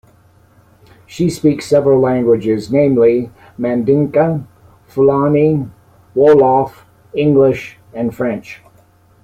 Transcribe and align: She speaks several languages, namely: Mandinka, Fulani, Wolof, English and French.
She 1.05 1.29
speaks 1.29 1.67
several 1.67 1.99
languages, 1.99 2.71
namely: 2.71 3.29
Mandinka, 3.59 4.43
Fulani, 4.87 5.67
Wolof, 6.15 6.85
English 7.13 7.77
and 7.93 8.11
French. 8.11 8.63